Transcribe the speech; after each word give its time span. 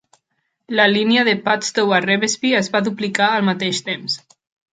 La 0.79 0.85
línia 0.93 1.25
de 1.27 1.35
Padstow 1.47 1.93
a 1.99 1.99
Revesby 2.07 2.55
es 2.61 2.71
va 2.77 2.83
duplicar 2.89 3.29
al 3.37 3.47
mateix 3.53 3.85
temps. 3.93 4.19